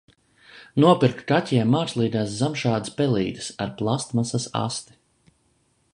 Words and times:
Nopirku 0.83 1.25
kaķiem 1.31 1.69
mākslīgās 1.75 2.33
zamšādas 2.39 2.95
pelītes 3.03 3.53
ar 3.67 3.77
plastmasas 3.83 4.49
asti. 4.67 4.99